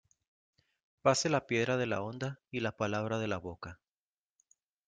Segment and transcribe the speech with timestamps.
[1.03, 3.79] Vase la piedra de la honda y la palabra de la boca.